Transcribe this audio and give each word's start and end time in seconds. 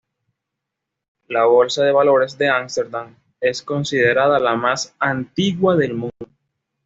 La 1.27 1.45
Bolsa 1.45 1.83
de 1.83 1.91
Valores 1.91 2.35
de 2.39 2.49
Ámsterdam 2.49 3.15
es 3.39 3.61
considerada 3.61 4.39
la 4.39 4.55
más 4.55 4.95
antigua 4.99 5.75
del 5.75 5.93
mundo. 5.93 6.27